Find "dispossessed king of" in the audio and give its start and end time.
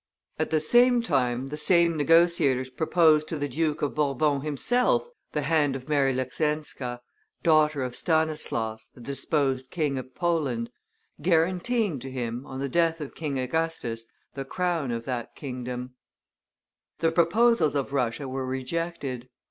8.99-10.15